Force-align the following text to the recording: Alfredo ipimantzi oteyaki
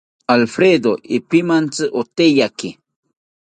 Alfredo 0.35 0.93
ipimantzi 1.17 1.85
oteyaki 2.01 2.69